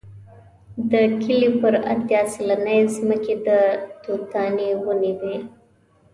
[0.91, 3.49] د کلي پر اتیا سلنې ځمکې د
[4.03, 5.37] توتانو ونې وې.